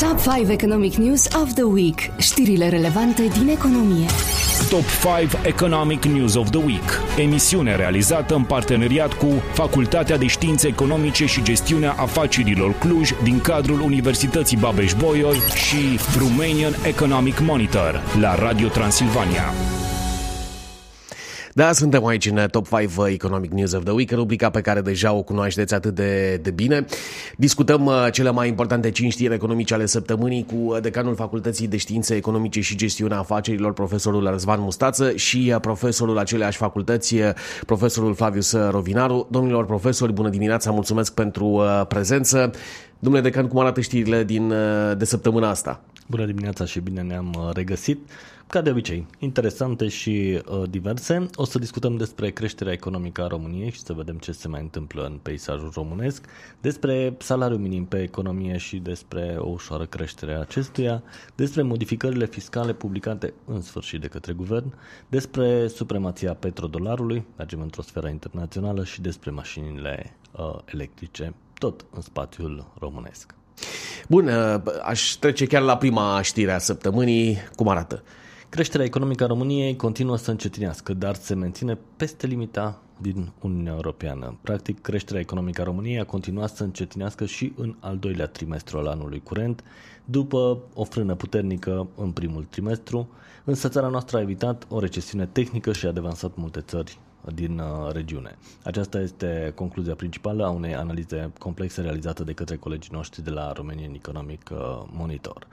Top 0.00 0.18
5 0.18 0.48
Economic 0.50 0.94
News 0.94 1.28
of 1.42 1.52
the 1.52 1.62
Week. 1.62 2.10
Știrile 2.18 2.68
relevante 2.68 3.22
din 3.38 3.48
economie. 3.48 4.06
Top 4.70 4.84
5 5.20 5.46
Economic 5.46 6.04
News 6.04 6.34
of 6.34 6.50
the 6.50 6.60
Week. 6.64 7.00
Emisiune 7.18 7.76
realizată 7.76 8.34
în 8.34 8.42
parteneriat 8.42 9.12
cu 9.12 9.26
Facultatea 9.52 10.18
de 10.18 10.26
Științe 10.26 10.68
Economice 10.68 11.26
și 11.26 11.42
Gestiunea 11.42 11.92
Afacerilor 11.92 12.72
Cluj 12.78 13.10
din 13.22 13.40
cadrul 13.40 13.80
Universității 13.80 14.56
Babeș-Bolyai 14.56 15.40
și 15.54 15.98
Romanian 16.18 16.74
Economic 16.86 17.40
Monitor 17.40 18.02
la 18.20 18.34
Radio 18.34 18.68
Transilvania. 18.68 19.52
Da, 21.54 21.72
suntem 21.72 22.06
aici 22.06 22.26
în 22.26 22.46
Top 22.50 22.68
5 22.68 22.90
Economic 23.06 23.52
News 23.52 23.72
of 23.72 23.82
the 23.82 23.92
Week, 23.92 24.10
rubrica 24.10 24.50
pe 24.50 24.60
care 24.60 24.80
deja 24.80 25.12
o 25.12 25.22
cunoașteți 25.22 25.74
atât 25.74 25.94
de, 25.94 26.36
de 26.42 26.50
bine. 26.50 26.84
Discutăm 27.36 27.86
uh, 27.86 28.06
cele 28.12 28.30
mai 28.30 28.48
importante 28.48 28.90
5 28.90 29.12
știri 29.12 29.34
economice 29.34 29.74
ale 29.74 29.86
săptămânii 29.86 30.44
cu 30.44 30.54
uh, 30.54 30.80
decanul 30.80 31.14
Facultății 31.14 31.68
de 31.68 31.76
Științe 31.76 32.14
Economice 32.14 32.60
și 32.60 32.76
Gestiunea 32.76 33.18
Afacerilor, 33.18 33.72
profesorul 33.72 34.30
Răzvan 34.30 34.60
Mustață 34.60 35.12
și 35.16 35.50
uh, 35.54 35.60
profesorul 35.60 36.18
aceleași 36.18 36.56
facultăți, 36.56 37.14
profesorul 37.66 38.14
Flavius 38.14 38.56
Rovinaru. 38.70 39.26
Domnilor 39.30 39.66
profesori, 39.66 40.12
bună 40.12 40.28
dimineața, 40.28 40.70
mulțumesc 40.70 41.14
pentru 41.14 41.62
prezență. 41.88 42.50
Domnule 42.98 43.22
decan, 43.22 43.48
cum 43.48 43.58
arată 43.58 43.80
știrile 43.80 44.24
din, 44.24 44.52
de 44.96 45.04
săptămâna 45.04 45.48
asta? 45.48 45.80
Bună 46.10 46.26
dimineața 46.26 46.64
și 46.64 46.80
bine 46.80 47.02
ne-am 47.02 47.50
regăsit. 47.54 48.10
Ca 48.46 48.60
de 48.60 48.70
obicei, 48.70 49.06
interesante 49.18 49.88
și 49.88 50.42
uh, 50.48 50.62
diverse. 50.70 51.26
O 51.34 51.44
să 51.44 51.58
discutăm 51.58 51.96
despre 51.96 52.30
creșterea 52.30 52.72
economică 52.72 53.22
a 53.22 53.26
României 53.26 53.70
și 53.70 53.80
să 53.80 53.92
vedem 53.92 54.16
ce 54.16 54.32
se 54.32 54.48
mai 54.48 54.60
întâmplă 54.60 55.04
în 55.04 55.18
peisajul 55.22 55.70
românesc, 55.74 56.26
despre 56.60 57.16
salariul 57.18 57.58
minim 57.58 57.84
pe 57.84 58.02
economie 58.02 58.56
și 58.56 58.76
despre 58.76 59.36
o 59.38 59.48
ușoară 59.48 59.86
creștere 59.86 60.34
a 60.34 60.40
acestuia, 60.40 61.02
despre 61.34 61.62
modificările 61.62 62.26
fiscale 62.26 62.72
publicate 62.72 63.34
în 63.44 63.60
sfârșit 63.60 64.00
de 64.00 64.08
către 64.08 64.32
guvern, 64.32 64.74
despre 65.08 65.66
supremația 65.66 66.34
petrodolarului, 66.34 67.24
mergem 67.36 67.60
într-o 67.60 67.82
sferă 67.82 68.08
internațională 68.08 68.84
și 68.84 69.00
despre 69.00 69.30
mașinile 69.30 70.16
uh, 70.32 70.58
electrice, 70.64 71.34
tot 71.58 71.84
în 71.90 72.00
spațiul 72.00 72.72
românesc. 72.78 73.34
Bun, 74.08 74.26
uh, 74.26 74.62
aș 74.82 75.10
trece 75.10 75.46
chiar 75.46 75.62
la 75.62 75.76
prima 75.76 76.22
știre 76.22 76.52
a 76.52 76.58
săptămânii. 76.58 77.38
Cum 77.54 77.68
arată? 77.68 78.02
Creșterea 78.48 78.86
economică 78.86 79.24
a 79.24 79.26
României 79.26 79.76
continuă 79.76 80.16
să 80.16 80.30
încetinească, 80.30 80.94
dar 80.94 81.14
se 81.14 81.34
menține 81.34 81.78
peste 81.96 82.26
limita 82.26 82.82
din 83.00 83.32
Uniunea 83.40 83.72
Europeană. 83.72 84.38
Practic, 84.42 84.80
creșterea 84.80 85.20
economică 85.20 85.60
a 85.60 85.64
României 85.64 86.00
a 86.00 86.04
continuat 86.04 86.56
să 86.56 86.62
încetinească 86.62 87.26
și 87.26 87.52
în 87.56 87.74
al 87.80 87.96
doilea 87.96 88.26
trimestru 88.26 88.78
al 88.78 88.86
anului 88.86 89.20
curent, 89.22 89.64
după 90.04 90.58
o 90.74 90.84
frână 90.84 91.14
puternică 91.14 91.88
în 91.96 92.10
primul 92.10 92.46
trimestru, 92.50 93.08
însă 93.44 93.68
țara 93.68 93.88
noastră 93.88 94.16
a 94.16 94.20
evitat 94.20 94.66
o 94.68 94.78
recesiune 94.78 95.26
tehnică 95.26 95.72
și 95.72 95.86
a 95.86 95.92
devansat 95.92 96.32
multe 96.36 96.60
țări 96.60 96.98
din 97.34 97.58
uh, 97.58 97.92
regiune. 97.92 98.36
Aceasta 98.64 99.00
este 99.00 99.52
concluzia 99.54 99.94
principală 99.94 100.44
a 100.44 100.50
unei 100.50 100.74
analize 100.74 101.32
complexe 101.38 101.80
realizate 101.80 102.24
de 102.24 102.32
către 102.32 102.56
colegii 102.56 102.92
noștri 102.92 103.22
de 103.22 103.30
la 103.30 103.52
Romanian 103.52 103.94
Economic 103.94 104.50
uh, 104.52 104.58
Monitor. 104.90 105.46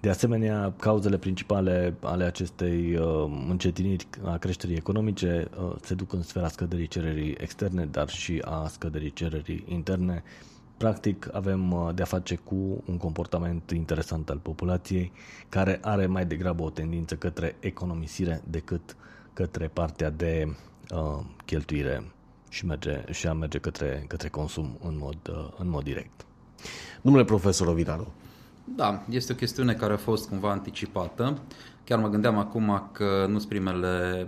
De 0.00 0.08
asemenea, 0.08 0.72
cauzele 0.76 1.16
principale 1.16 1.94
ale 2.02 2.24
acestei 2.24 2.96
uh, 2.96 3.44
încetiniri 3.48 4.06
a 4.24 4.36
creșterii 4.36 4.76
economice 4.76 5.48
uh, 5.60 5.74
se 5.82 5.94
duc 5.94 6.12
în 6.12 6.22
sfera 6.22 6.48
scăderii 6.48 6.86
cererii 6.86 7.36
externe, 7.38 7.84
dar 7.86 8.08
și 8.08 8.42
a 8.44 8.66
scăderii 8.68 9.12
cererii 9.12 9.64
interne. 9.68 10.22
Practic, 10.76 11.28
avem 11.32 11.72
uh, 11.72 11.94
de-a 11.94 12.04
face 12.04 12.34
cu 12.34 12.82
un 12.86 12.96
comportament 12.96 13.70
interesant 13.70 14.30
al 14.30 14.38
populației, 14.38 15.12
care 15.48 15.78
are 15.82 16.06
mai 16.06 16.26
degrabă 16.26 16.62
o 16.62 16.70
tendință 16.70 17.14
către 17.14 17.56
economisire 17.60 18.42
decât 18.50 18.96
către 19.32 19.66
partea 19.66 20.10
de 20.10 20.56
uh, 20.90 21.24
cheltuire 21.44 22.12
și, 22.48 22.66
merge, 22.66 23.04
și 23.10 23.26
a 23.26 23.32
merge 23.32 23.58
către, 23.58 24.04
către 24.08 24.28
consum 24.28 24.78
în 24.82 24.96
mod, 24.98 25.16
uh, 25.30 25.48
în 25.58 25.68
mod 25.68 25.84
direct. 25.84 26.26
Domnule 27.02 27.24
profesor 27.24 27.66
Ovinaru, 27.66 28.12
da, 28.74 29.04
este 29.10 29.32
o 29.32 29.36
chestiune 29.36 29.74
care 29.74 29.92
a 29.92 29.96
fost 29.96 30.28
cumva 30.28 30.50
anticipată. 30.50 31.38
Chiar 31.86 31.98
mă 31.98 32.08
gândeam 32.08 32.38
acum 32.38 32.88
că 32.92 33.26
nu 33.28 33.38
sunt 33.38 33.48
primele, 33.48 34.26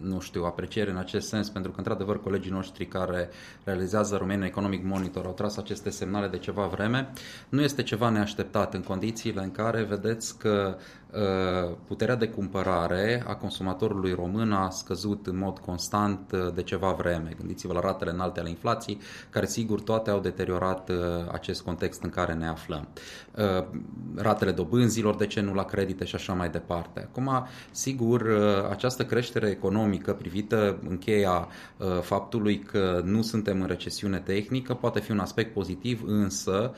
nu 0.00 0.20
știu, 0.20 0.44
apreciere 0.44 0.90
în 0.90 0.96
acest 0.96 1.28
sens, 1.28 1.48
pentru 1.48 1.70
că, 1.70 1.78
într-adevăr, 1.78 2.20
colegii 2.20 2.50
noștri 2.50 2.86
care 2.86 3.28
realizează 3.64 4.16
Romania 4.16 4.46
Economic 4.46 4.84
Monitor 4.84 5.26
au 5.26 5.32
tras 5.32 5.56
aceste 5.56 5.90
semnale 5.90 6.28
de 6.28 6.38
ceva 6.38 6.66
vreme. 6.66 7.12
Nu 7.48 7.60
este 7.60 7.82
ceva 7.82 8.08
neașteptat 8.08 8.74
în 8.74 8.82
condițiile 8.82 9.42
în 9.42 9.50
care 9.50 9.82
vedeți 9.82 10.38
că 10.38 10.76
Uh, 11.12 11.76
puterea 11.86 12.14
de 12.14 12.28
cumpărare 12.28 13.24
a 13.26 13.34
consumatorului 13.34 14.12
român 14.12 14.52
a 14.52 14.70
scăzut 14.70 15.26
în 15.26 15.38
mod 15.38 15.58
constant 15.58 16.32
uh, 16.32 16.54
de 16.54 16.62
ceva 16.62 16.92
vreme. 16.92 17.34
Gândiți-vă 17.36 17.72
la 17.72 17.80
ratele 17.80 18.10
înalte 18.10 18.40
ale 18.40 18.48
inflației, 18.48 18.98
care 19.30 19.46
sigur 19.46 19.80
toate 19.80 20.10
au 20.10 20.20
deteriorat 20.20 20.88
uh, 20.88 20.96
acest 21.32 21.62
context 21.62 22.02
în 22.02 22.10
care 22.10 22.32
ne 22.32 22.48
aflăm. 22.48 22.88
Ratele 24.16 24.50
dobânzilor, 24.50 25.16
de 25.16 25.26
ce 25.26 25.40
nu 25.40 25.54
la 25.54 25.64
credite 25.64 26.04
și 26.04 26.14
așa 26.14 26.32
mai 26.32 26.50
departe. 26.50 26.81
Acum, 26.96 27.46
sigur, 27.70 28.28
această 28.70 29.04
creștere 29.04 29.48
economică 29.48 30.12
privită 30.12 30.78
în 30.88 30.98
cheia 30.98 31.48
faptului 32.00 32.58
că 32.58 33.02
nu 33.04 33.22
suntem 33.22 33.60
în 33.60 33.66
recesiune 33.66 34.18
tehnică 34.18 34.74
poate 34.74 35.00
fi 35.00 35.10
un 35.10 35.18
aspect 35.18 35.52
pozitiv, 35.52 36.02
însă 36.06 36.74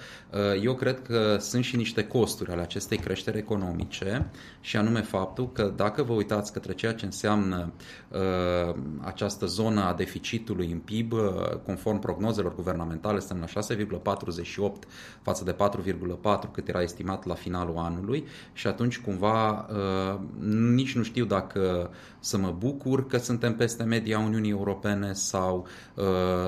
eu 0.62 0.74
cred 0.74 1.02
că 1.02 1.36
sunt 1.40 1.64
și 1.64 1.76
niște 1.76 2.06
costuri 2.06 2.50
ale 2.50 2.60
acestei 2.60 2.98
creșteri 2.98 3.38
economice 3.38 4.30
și 4.60 4.76
anume 4.76 5.00
faptul 5.00 5.52
că 5.52 5.72
dacă 5.76 6.02
vă 6.02 6.12
uitați 6.12 6.52
către 6.52 6.72
ceea 6.72 6.94
ce 6.94 7.04
înseamnă 7.04 7.72
uh, 8.08 8.74
această 9.00 9.46
zonă 9.46 9.84
a 9.84 9.94
deficitului 9.94 10.70
în 10.70 10.78
PIB, 10.78 11.12
uh, 11.12 11.20
conform 11.66 11.98
prognozelor 11.98 12.54
guvernamentale, 12.54 13.18
suntem 13.18 13.48
la 13.54 13.62
6,48 14.72 14.88
față 15.22 15.44
de 15.44 15.56
4,4 16.22 16.50
cât 16.52 16.68
era 16.68 16.82
estimat 16.82 17.24
la 17.24 17.34
finalul 17.34 17.76
anului 17.76 18.26
și 18.52 18.66
atunci 18.66 18.98
cumva 19.00 19.50
uh, 19.50 19.76
nici 20.74 20.94
nu 20.94 21.02
știu 21.02 21.24
dacă 21.24 21.90
să 22.24 22.38
mă 22.38 22.54
bucur 22.58 23.06
că 23.06 23.18
suntem 23.18 23.56
peste 23.56 23.82
media 23.82 24.18
Uniunii 24.18 24.50
Europene 24.50 25.12
sau 25.12 25.66
uh, 25.94 26.04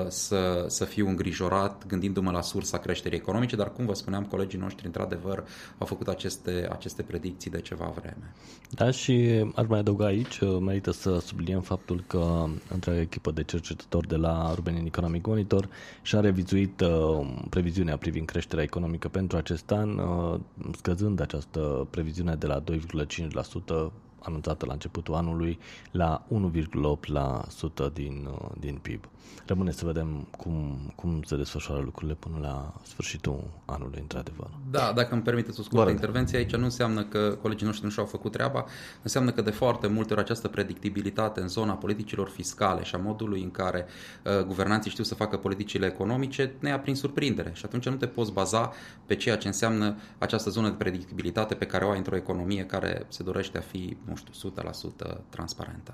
să, 0.07 0.65
să 0.67 0.85
fiu 0.85 1.07
îngrijorat 1.07 1.87
gândindu-mă 1.87 2.31
la 2.31 2.41
sursa 2.41 2.77
creșterii 2.77 3.17
economice, 3.17 3.55
dar 3.55 3.71
cum 3.71 3.85
vă 3.85 3.93
spuneam, 3.93 4.23
colegii 4.23 4.59
noștri 4.59 4.85
într-adevăr 4.85 5.43
au 5.77 5.85
făcut 5.85 6.07
aceste, 6.07 6.67
aceste 6.71 7.01
predicții 7.01 7.51
de 7.51 7.61
ceva 7.61 7.93
vreme. 7.95 8.33
Da, 8.69 8.91
și 8.91 9.45
ar 9.55 9.65
mai 9.65 9.79
adăuga 9.79 10.05
aici, 10.05 10.39
uh, 10.39 10.57
merită 10.59 10.91
să 10.91 11.19
subliniem 11.19 11.61
faptul 11.61 12.03
că 12.07 12.45
întreaga 12.73 12.99
echipă 12.99 13.31
de 13.31 13.43
cercetători 13.43 14.07
de 14.07 14.15
la 14.15 14.53
Romanian 14.55 14.85
Economic 14.85 15.25
Monitor 15.25 15.69
și-a 16.01 16.19
revizuit 16.19 16.81
uh, 16.81 17.27
previziunea 17.49 17.97
privind 17.97 18.25
creșterea 18.25 18.63
economică 18.63 19.07
pentru 19.07 19.37
acest 19.37 19.71
an, 19.71 19.97
uh, 19.97 20.39
scăzând 20.75 21.21
această 21.21 21.87
previziune 21.89 22.35
de 22.35 22.47
la 22.47 22.63
2,5% 22.63 23.36
100% 23.43 24.06
anunțată 24.19 24.65
la 24.65 24.73
începutul 24.73 25.13
anului 25.13 25.59
la 25.91 26.25
1,8% 26.27 27.93
din, 27.93 28.27
uh, 28.31 28.49
din 28.59 28.75
PIB. 28.81 29.03
Rămâne 29.45 29.71
să 29.71 29.85
vedem 29.85 30.27
cum, 30.37 30.77
cum 30.95 31.21
se 31.25 31.35
desfășoară 31.35 31.81
lucrurile 31.81 32.17
până 32.19 32.37
la 32.41 32.73
sfârșitul 32.83 33.43
anului, 33.65 33.99
într-adevăr. 34.01 34.49
Da, 34.71 34.91
dacă 34.95 35.13
îmi 35.13 35.23
permiteți 35.23 35.59
o 35.59 35.63
scurtă 35.63 35.89
intervenție 35.89 36.37
aici, 36.37 36.55
nu 36.55 36.63
înseamnă 36.63 37.03
că 37.03 37.37
colegii 37.41 37.65
noștri 37.65 37.85
nu 37.85 37.91
și-au 37.91 38.05
făcut 38.05 38.31
treaba, 38.31 38.65
înseamnă 39.01 39.31
că 39.31 39.41
de 39.41 39.51
foarte 39.51 39.87
multe 39.87 40.13
ori 40.13 40.21
această 40.21 40.47
predictibilitate 40.47 41.41
în 41.41 41.47
zona 41.47 41.73
politicilor 41.73 42.29
fiscale 42.29 42.83
și 42.83 42.95
a 42.95 42.97
modului 42.97 43.41
în 43.41 43.51
care 43.51 43.85
uh, 43.85 44.45
guvernanții 44.45 44.91
știu 44.91 45.03
să 45.03 45.15
facă 45.15 45.37
politicile 45.37 45.85
economice 45.85 46.53
ne 46.59 46.69
ia 46.69 46.79
prin 46.79 46.95
surprindere 46.95 47.51
și 47.53 47.65
atunci 47.65 47.89
nu 47.89 47.95
te 47.95 48.07
poți 48.07 48.31
baza 48.31 48.71
pe 49.05 49.15
ceea 49.15 49.37
ce 49.37 49.47
înseamnă 49.47 49.95
această 50.17 50.49
zonă 50.49 50.69
de 50.69 50.75
predictibilitate 50.75 51.55
pe 51.55 51.65
care 51.65 51.85
o 51.85 51.89
ai 51.89 51.97
într-o 51.97 52.15
economie 52.15 52.65
care 52.65 53.05
se 53.07 53.23
dorește 53.23 53.57
a 53.57 53.61
fi, 53.61 53.97
nu 54.07 54.15
știu, 54.15 54.51
100% 54.51 55.17
transparentă. 55.29 55.93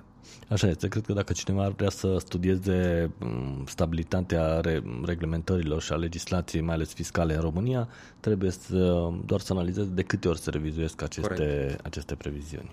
Așa 0.49 0.67
este. 0.67 0.87
Cred 0.87 1.05
că 1.05 1.13
dacă 1.13 1.33
cineva 1.33 1.63
ar 1.63 1.71
vrea 1.71 1.89
să 1.89 2.17
studieze 2.19 3.09
mm, 3.19 3.63
stabilitatea 3.67 4.61
reglementărilor 5.05 5.81
și 5.81 5.91
a 5.91 5.95
legislației, 5.95 6.61
mai 6.61 6.75
ales 6.75 6.93
fiscale 6.93 7.35
în 7.35 7.41
România, 7.41 7.87
trebuie 8.19 8.51
să 8.51 9.09
doar 9.25 9.39
să 9.39 9.53
analizeze 9.53 9.89
de 9.89 10.01
câte 10.01 10.27
ori 10.27 10.39
se 10.39 10.49
revizuiesc 10.49 11.01
aceste, 11.01 11.77
aceste 11.83 12.15
previziuni. 12.15 12.71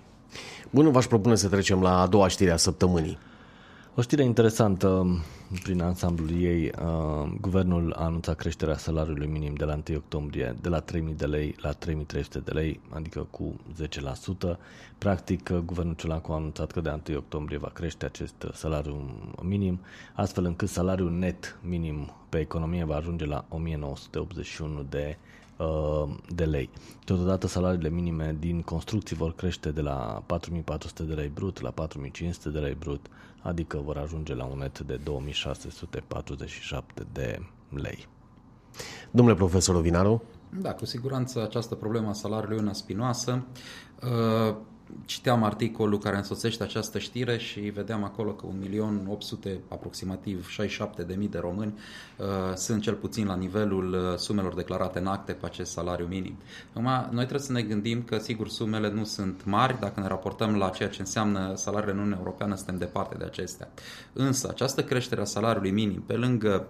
Bun, 0.69 0.91
v-aș 0.91 1.05
propune 1.05 1.35
să 1.35 1.47
trecem 1.47 1.81
la 1.81 2.01
a 2.01 2.07
doua 2.07 2.27
știre 2.27 2.51
a 2.51 2.57
săptămânii. 2.57 3.17
O 3.95 4.01
știre 4.01 4.23
interesantă 4.23 5.19
prin 5.63 5.81
ansamblul 5.81 6.41
ei. 6.41 6.71
Uh, 6.81 7.31
guvernul 7.41 7.93
a 7.93 8.03
anunțat 8.03 8.35
creșterea 8.35 8.77
salariului 8.77 9.27
minim 9.27 9.53
de 9.53 9.63
la 9.63 9.79
1 9.89 9.97
octombrie 9.97 10.55
de 10.61 10.69
la 10.69 10.83
3.000 10.83 11.15
de 11.15 11.25
lei 11.25 11.55
la 11.61 11.73
3.300 11.73 12.43
de 12.43 12.51
lei, 12.51 12.79
adică 12.89 13.27
cu 13.31 13.59
10%. 14.53 14.57
Practic, 14.97 15.49
uh, 15.51 15.57
guvernul 15.57 15.95
Ciolacu 15.95 16.31
a 16.31 16.35
anunțat 16.35 16.71
că 16.71 16.81
de 16.81 16.99
1 17.09 17.17
octombrie 17.17 17.57
va 17.57 17.69
crește 17.73 18.05
acest 18.05 18.47
salariu 18.53 19.09
minim, 19.41 19.79
astfel 20.13 20.45
încât 20.45 20.69
salariul 20.69 21.11
net 21.11 21.59
minim 21.61 22.11
pe 22.29 22.39
economie 22.39 22.85
va 22.85 22.95
ajunge 22.95 23.25
la 23.25 23.45
1981 23.49 24.85
de 24.89 25.17
de 26.29 26.45
lei. 26.45 26.69
Totodată 27.05 27.47
salariile 27.47 27.89
minime 27.89 28.35
din 28.39 28.61
construcții 28.61 29.15
vor 29.15 29.33
crește 29.33 29.71
de 29.71 29.81
la 29.81 30.23
4400 30.25 31.03
de 31.03 31.13
lei 31.13 31.27
brut 31.27 31.61
la 31.61 31.69
4500 31.69 32.49
de 32.49 32.59
lei 32.59 32.75
brut, 32.79 33.05
adică 33.41 33.77
vor 33.77 33.97
ajunge 33.97 34.35
la 34.35 34.45
un 34.45 34.57
net 34.57 34.79
de 34.79 34.99
2647 35.03 37.05
de 37.11 37.39
lei. 37.69 38.07
Domnule 39.11 39.37
profesor 39.37 39.75
Ovinaru? 39.75 40.23
Da, 40.59 40.73
cu 40.73 40.85
siguranță 40.85 41.43
această 41.43 41.75
problemă 41.75 42.09
a 42.09 42.13
salariului 42.13 42.57
e 42.57 42.61
una 42.61 42.73
spinoasă. 42.73 43.43
Uh, 44.91 44.99
citeam 45.05 45.43
articolul 45.43 45.97
care 45.97 46.17
însoțește 46.17 46.63
această 46.63 46.99
știre 46.99 47.37
și 47.37 47.59
vedeam 47.59 48.03
acolo 48.03 48.31
că 48.31 48.45
1.800.000, 49.47 49.55
aproximativ 49.67 50.49
67 50.49 51.03
de 51.03 51.13
mii 51.13 51.27
de 51.27 51.37
români 51.37 51.73
uh, 52.17 52.25
sunt 52.55 52.81
cel 52.81 52.93
puțin 52.93 53.27
la 53.27 53.35
nivelul 53.35 53.93
uh, 53.93 54.17
sumelor 54.17 54.53
declarate 54.53 54.99
în 54.99 55.07
acte 55.07 55.31
pe 55.31 55.45
acest 55.45 55.71
salariu 55.71 56.05
minim. 56.05 56.35
Acum, 56.69 56.83
noi 57.11 57.25
trebuie 57.25 57.39
să 57.39 57.51
ne 57.51 57.61
gândim 57.61 58.03
că, 58.03 58.17
sigur, 58.17 58.49
sumele 58.49 58.89
nu 58.89 59.03
sunt 59.03 59.45
mari, 59.45 59.79
dacă 59.79 59.99
ne 59.99 60.07
raportăm 60.07 60.55
la 60.55 60.69
ceea 60.69 60.89
ce 60.89 61.01
înseamnă 61.01 61.53
salariile 61.55 61.93
în 61.93 61.97
Uniunea 61.97 62.19
Europeană, 62.19 62.55
suntem 62.55 62.77
departe 62.77 63.15
de 63.17 63.23
acestea. 63.23 63.69
Însă, 64.13 64.47
această 64.49 64.83
creștere 64.83 65.21
a 65.21 65.25
salariului 65.25 65.71
minim, 65.71 66.01
pe 66.01 66.13
lângă 66.13 66.67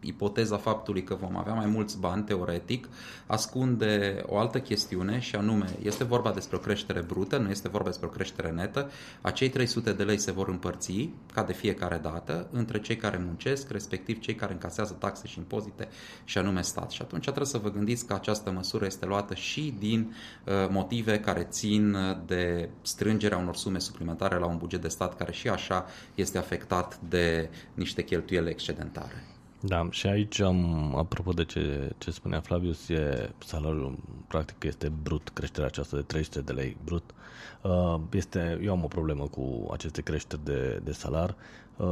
ipoteza 0.00 0.56
faptului 0.56 1.02
că 1.02 1.14
vom 1.14 1.36
avea 1.36 1.52
mai 1.54 1.66
mulți 1.66 1.98
bani, 1.98 2.22
teoretic, 2.22 2.88
ascunde 3.26 4.22
o 4.26 4.38
altă 4.38 4.60
chestiune 4.60 5.18
și 5.18 5.36
anume, 5.36 5.76
este 5.82 6.04
vorba 6.04 6.32
despre 6.32 6.56
o 6.56 6.58
creștere 6.58 7.00
brută, 7.00 7.36
nu 7.36 7.50
este 7.50 7.68
vorba 7.68 7.88
despre 7.88 8.06
o 8.06 8.10
creștere 8.10 8.50
netă. 8.50 8.90
Acei 9.20 9.48
300 9.48 9.92
de 9.92 10.02
lei 10.02 10.18
se 10.18 10.32
vor 10.32 10.48
împărți, 10.48 11.08
ca 11.32 11.42
de 11.42 11.52
fiecare 11.52 11.98
dată, 12.02 12.48
între 12.50 12.80
cei 12.80 12.96
care 12.96 13.22
muncesc, 13.24 13.70
respectiv 13.70 14.20
cei 14.20 14.34
care 14.34 14.52
încasează 14.52 14.92
taxe 14.92 15.26
și 15.26 15.38
impozite, 15.38 15.88
și 16.24 16.38
anume 16.38 16.62
stat. 16.62 16.90
Și 16.90 17.02
atunci 17.02 17.22
trebuie 17.22 17.46
să 17.46 17.58
vă 17.58 17.70
gândiți 17.70 18.06
că 18.06 18.14
această 18.14 18.50
măsură 18.50 18.86
este 18.86 19.06
luată 19.06 19.34
și 19.34 19.74
din 19.78 20.14
uh, 20.44 20.54
motive 20.70 21.20
care 21.20 21.46
țin 21.50 21.96
de 22.26 22.68
strângerea 22.82 23.38
unor 23.38 23.56
sume 23.56 23.78
suplimentare 23.78 24.38
la 24.38 24.46
un 24.46 24.56
buget 24.56 24.80
de 24.80 24.88
stat 24.88 25.16
care 25.16 25.32
și 25.32 25.48
așa 25.48 25.86
este 26.14 26.38
afectat 26.38 26.98
de 27.08 27.50
niște 27.74 28.02
cheltuieli 28.02 28.50
excedentare. 28.50 29.24
Da, 29.62 29.86
și 29.90 30.06
aici, 30.06 30.40
am, 30.40 30.94
apropo 30.96 31.32
de 31.32 31.44
ce, 31.44 31.92
ce 31.98 32.10
spunea 32.10 32.40
Flavius, 32.40 32.88
e 32.88 33.30
salariul, 33.38 33.98
practic, 34.28 34.64
este 34.64 34.88
brut, 35.02 35.28
creșterea 35.28 35.66
aceasta 35.66 35.96
de 35.96 36.02
300 36.02 36.40
de 36.40 36.52
lei 36.52 36.76
brut. 36.84 37.14
Uh, 37.62 38.00
este, 38.12 38.58
eu 38.62 38.72
am 38.72 38.84
o 38.84 38.86
problemă 38.86 39.26
cu 39.26 39.68
aceste 39.72 40.02
creșteri 40.02 40.44
de, 40.44 40.80
de 40.84 40.92
salar 40.92 41.28
uh, 41.28 41.34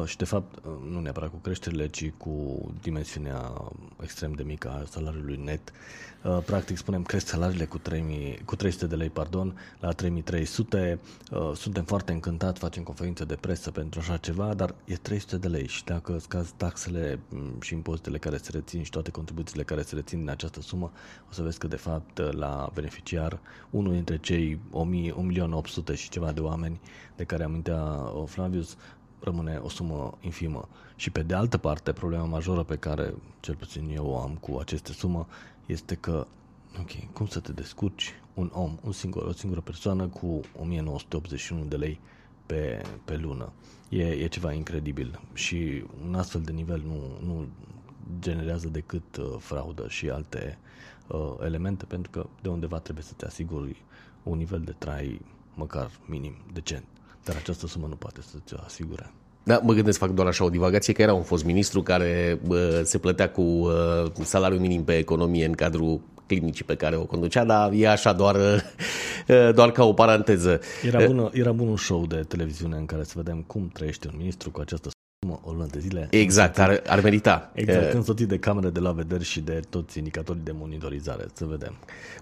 și, 0.05 0.17
de 0.17 0.25
fapt, 0.25 0.65
uh, 0.65 0.73
nu 0.91 1.01
neapărat 1.01 1.31
cu 1.31 1.37
creșterile, 1.37 1.89
ci 1.89 2.13
cu 2.17 2.61
dimensiunea 2.83 3.53
extrem 4.03 4.33
de 4.33 4.43
mică 4.43 4.69
a 4.71 4.85
salariului 4.91 5.41
net. 5.45 5.73
Uh, 6.23 6.39
practic, 6.47 6.77
spunem, 6.77 7.03
cresc 7.03 7.27
salariile 7.27 7.65
cu, 7.65 7.79
3000, 7.79 8.43
cu 8.45 8.57
300 8.57 8.87
de 8.87 8.95
lei 8.95 9.11
pardon, 9.11 9.59
la 9.81 9.93
3300. 9.93 11.01
Uh, 11.31 11.51
suntem 11.55 11.85
foarte 11.85 12.13
încântați, 12.13 12.59
facem 12.59 12.83
conferințe 12.83 13.25
de 13.25 13.35
presă 13.35 13.71
pentru 13.71 14.01
așa 14.01 14.17
ceva, 14.17 14.55
dar 14.55 14.75
e 14.85 14.95
300 14.95 15.37
de 15.37 15.49
lei 15.49 15.67
și 15.67 15.85
dacă 15.85 16.19
scazi 16.19 16.53
taxele 16.57 17.19
mm, 17.29 17.61
și 17.61 17.75
impozitele 17.75 18.19
care 18.19 18.37
se 18.37 18.51
rețin 18.53 18.83
și 18.83 18.91
toate 18.91 19.11
contribuțiile 19.11 19.63
care 19.63 19.83
se 19.83 19.95
rețin 19.95 20.19
din 20.19 20.31
această 20.31 20.61
sumă, 20.61 20.93
o 21.31 21.33
să 21.33 21.43
vezi 21.43 21.59
că, 21.59 21.67
de 21.67 21.77
fapt, 21.77 22.19
la 22.33 22.71
beneficiar, 22.75 23.39
unul 23.71 23.93
dintre 23.93 24.19
cei 24.19 24.61
1.800 25.93 25.95
și 25.95 26.09
ceva 26.09 26.33
de 26.33 26.41
oameni 26.41 26.81
de 27.19 27.25
care 27.25 27.45
amintea 27.45 27.83
uh, 27.83 28.23
Flavius, 28.27 28.77
rămâne 29.21 29.61
o 29.63 29.69
sumă 29.69 30.19
infimă. 30.21 30.69
Și 30.97 31.11
pe 31.11 31.23
de 31.23 31.35
altă 31.35 31.59
parte, 31.59 31.93
problema 31.93 32.25
majoră 32.25 32.63
pe 32.63 32.77
care, 32.77 33.15
cel 33.41 33.55
puțin 33.55 33.91
eu 33.95 34.07
o 34.07 34.21
am 34.21 34.35
cu 34.41 34.57
aceste 34.61 34.93
sumă, 34.93 35.27
este 35.67 35.95
că, 35.95 36.27
ok, 36.81 37.13
cum 37.13 37.27
să 37.27 37.41
te 37.41 37.53
descurci 37.53 38.15
un 38.35 38.51
om, 38.55 38.79
un 38.85 38.93
singur, 38.93 39.23
o 39.23 39.33
singură 39.33 39.61
persoană 39.61 40.07
cu 40.07 40.41
1981 40.61 41.65
de 41.65 41.77
lei 41.77 42.01
pe, 42.47 42.83
pe 43.05 43.17
lună. 43.17 43.53
E, 43.89 44.05
e 44.05 44.27
ceva 44.27 44.53
incredibil 44.53 45.21
și 45.33 45.85
un 46.07 46.15
astfel 46.15 46.41
de 46.41 46.53
nivel 46.53 46.83
nu, 46.87 47.27
nu 47.27 47.47
generează 48.21 48.69
decât 48.69 49.17
uh, 49.17 49.27
fraudă 49.39 49.89
și 49.89 50.11
alte 50.11 50.59
uh, 51.07 51.35
elemente, 51.43 51.85
pentru 51.85 52.11
că 52.11 52.27
de 52.43 52.49
undeva 52.49 52.79
trebuie 52.79 53.05
să 53.05 53.13
te 53.17 53.27
asiguri 53.27 53.83
un 54.23 54.37
nivel 54.37 54.61
de 54.61 54.75
trai 54.79 55.21
măcar 55.55 55.91
minim, 56.07 56.35
decent. 56.53 56.85
Dar 57.29 57.37
această 57.37 57.67
sumă 57.67 57.87
nu 57.89 57.95
poate 57.95 58.21
să 58.31 58.37
ți-o 58.47 58.57
asigure. 58.65 59.11
Da, 59.43 59.61
mă 59.63 59.73
gândesc, 59.73 59.99
fac 59.99 60.11
doar 60.11 60.27
așa 60.27 60.45
o 60.45 60.51
divagație, 60.51 60.93
că 60.93 61.03
era 61.03 61.15
un 61.15 61.23
fost 61.23 61.45
ministru 61.45 61.83
care 61.83 62.41
bă, 62.47 62.83
se 62.85 62.99
plătea 62.99 63.31
cu 63.31 63.41
uh, 63.41 63.71
salariul 64.23 64.61
minim 64.61 64.85
pe 64.85 64.97
economie 64.97 65.45
în 65.47 65.53
cadrul 65.53 66.01
clinicii 66.27 66.65
pe 66.65 66.75
care 66.75 66.97
o 66.97 67.05
conducea, 67.05 67.45
dar 67.45 67.73
e 67.73 67.89
așa 67.89 68.13
doar, 68.13 68.37
doar 69.55 69.71
ca 69.73 69.85
o 69.85 69.93
paranteză. 69.93 70.61
Era 70.85 71.07
bun, 71.07 71.31
era 71.33 71.53
bun 71.53 71.69
un 71.69 71.77
show 71.77 72.07
de 72.07 72.25
televiziune 72.29 72.77
în 72.77 72.87
care 72.87 73.03
să 73.03 73.13
vedem 73.17 73.45
cum 73.47 73.71
trăiește 73.73 74.09
un 74.13 74.15
ministru 74.19 74.51
cu 74.51 74.61
această 74.61 74.89
o 75.31 75.51
lună 75.51 75.67
de 75.71 75.79
zile. 75.79 76.07
Exact, 76.11 76.59
ar, 76.59 76.83
ar 76.87 77.01
merita. 77.01 77.51
Exact, 77.55 77.93
însoțit 77.93 78.29
de 78.29 78.39
camere 78.39 78.71
de 78.71 78.81
la 78.81 78.93
vedere 78.93 79.23
și 79.23 79.41
de 79.41 79.61
toți 79.71 79.99
indicatorii 79.99 80.43
de 80.45 80.53
monitorizare, 80.55 81.27
să 81.33 81.45
vedem. 81.45 81.75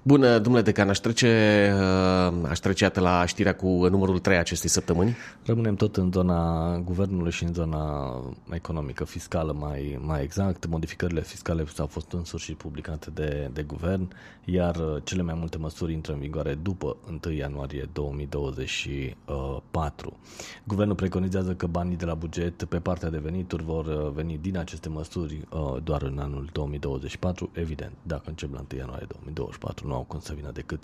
Bună, 0.02 0.38
domnule 0.38 0.64
Decan, 0.64 0.88
aș 0.88 0.98
trece, 0.98 1.72
uh, 1.74 2.32
aș 2.48 2.58
trece 2.58 2.90
la 2.94 3.26
știrea 3.26 3.54
cu 3.54 3.66
numărul 3.66 4.18
3 4.18 4.38
acestei 4.38 4.70
săptămâni. 4.70 5.16
Rămânem 5.44 5.74
tot 5.74 5.96
în 5.96 6.10
zona 6.12 6.78
guvernului 6.78 7.30
și 7.30 7.44
în 7.44 7.52
zona 7.52 8.14
economică, 8.50 9.04
fiscală 9.04 9.52
mai, 9.52 9.98
mai 10.00 10.22
exact. 10.22 10.66
Modificările 10.66 11.22
fiscale 11.22 11.64
au 11.78 11.86
fost 11.86 12.12
în 12.12 12.24
sfârșit 12.24 12.56
publicate 12.56 13.10
de, 13.14 13.50
de 13.52 13.62
guvern, 13.62 14.08
iar 14.44 14.76
cele 15.04 15.22
mai 15.22 15.34
multe 15.38 15.58
măsuri 15.58 15.92
intră 15.92 16.12
în 16.12 16.18
vigoare 16.18 16.54
după 16.54 16.96
1 17.24 17.34
ianuarie 17.34 17.88
2024. 17.92 20.16
Guvernul 20.64 20.94
preconizează 20.94 21.54
că 21.54 21.66
banii 21.66 21.96
de 21.96 22.04
la 22.04 22.14
buget 22.14 22.64
pe 22.64 22.78
partea 22.78 22.95
de 23.00 23.18
venituri 23.18 23.62
vor 23.62 23.86
uh, 23.86 24.10
veni 24.12 24.38
din 24.38 24.56
aceste 24.56 24.88
măsuri 24.88 25.40
uh, 25.50 25.76
doar 25.82 26.02
în 26.02 26.18
anul 26.18 26.48
2024. 26.52 27.50
Evident, 27.52 27.92
dacă 28.02 28.22
încep 28.26 28.52
la 28.52 28.64
1 28.70 28.80
ianuarie 28.80 29.06
2024, 29.08 29.86
nu 29.86 29.94
au 29.94 30.02
cum 30.02 30.20
să 30.20 30.32
vină 30.34 30.50
decât 30.50 30.82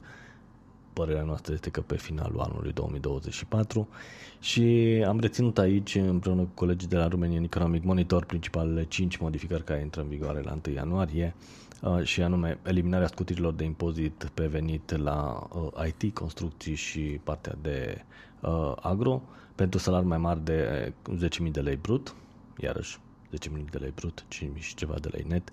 părerea 0.92 1.22
noastră 1.22 1.52
este 1.52 1.70
că 1.70 1.80
pe 1.80 1.96
finalul 1.96 2.40
anului 2.40 2.72
2024 2.72 3.88
și 4.40 4.62
am 5.06 5.20
reținut 5.20 5.58
aici 5.58 5.94
împreună 5.94 6.42
cu 6.42 6.50
colegii 6.54 6.88
de 6.88 6.96
la 6.96 7.08
Romanian 7.08 7.42
Economic 7.42 7.84
Monitor 7.84 8.24
principalele 8.24 8.84
5 8.84 9.16
modificări 9.16 9.64
care 9.64 9.80
intră 9.80 10.00
în 10.00 10.08
vigoare 10.08 10.40
la 10.40 10.58
1 10.66 10.74
ianuarie 10.74 11.34
uh, 11.82 12.02
și 12.02 12.22
anume 12.22 12.58
eliminarea 12.62 13.06
scutirilor 13.06 13.52
de 13.52 13.64
impozit 13.64 14.30
pe 14.34 14.46
venit 14.46 14.96
la 14.96 15.48
IT, 15.86 16.14
construcții 16.14 16.74
și 16.74 17.00
partea 17.24 17.54
de 17.62 18.04
agro, 18.80 19.22
pentru 19.62 19.80
salari 19.80 20.06
mai 20.06 20.18
mari 20.18 20.44
de 20.44 20.92
10.000 21.44 21.50
de 21.50 21.60
lei 21.60 21.76
brut, 21.76 22.14
iarăși 22.60 22.98
10.000 23.30 23.70
de 23.70 23.78
lei 23.78 23.92
brut, 23.94 24.24
5.000 24.34 24.58
și 24.58 24.74
ceva 24.74 24.94
de 25.00 25.08
lei 25.12 25.24
net. 25.28 25.52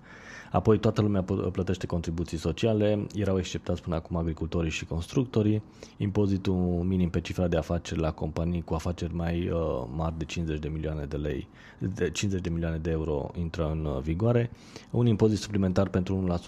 Apoi 0.50 0.78
toată 0.78 1.00
lumea 1.00 1.22
plătește 1.52 1.86
contribuții 1.86 2.38
sociale, 2.38 3.06
erau 3.14 3.38
exceptați 3.38 3.82
până 3.82 3.96
acum 3.96 4.16
agricultorii 4.16 4.70
și 4.70 4.84
constructorii, 4.84 5.62
impozitul 5.96 6.54
minim 6.84 7.10
pe 7.10 7.20
cifra 7.20 7.48
de 7.48 7.56
afaceri 7.56 8.00
la 8.00 8.10
companii 8.10 8.62
cu 8.62 8.74
afaceri 8.74 9.14
mai 9.14 9.48
uh, 9.48 9.84
mari 9.94 10.18
de 10.18 10.24
50 10.24 10.58
de 10.58 10.68
milioane 10.68 11.04
de 11.04 11.16
lei, 11.16 11.48
de 11.78 12.10
50 12.10 12.42
de 12.42 12.50
milioane 12.50 12.76
de 12.76 12.90
euro 12.90 13.30
intră 13.38 13.70
în 13.70 13.84
uh, 13.84 14.00
vigoare, 14.02 14.50
un 14.90 15.06
impozit 15.06 15.38
suplimentar 15.38 15.88
pentru 15.88 16.38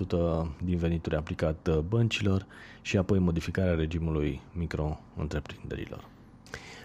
1% 0.57 0.64
din 0.64 0.76
venituri 0.76 1.16
aplicat 1.16 1.69
uh, 1.69 1.78
băncilor 1.78 2.47
și 2.81 2.97
apoi 2.97 3.19
modificarea 3.19 3.75
regimului 3.75 4.40
micro-întreprinderilor. 4.52 6.11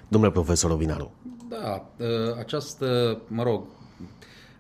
Domnule 0.08 0.34
profesor 0.34 0.72
Ovinaru. 0.72 1.12
Da, 1.50 1.86
ă, 2.00 2.36
această, 2.40 3.18
mă 3.28 3.44
rog, 3.44 3.64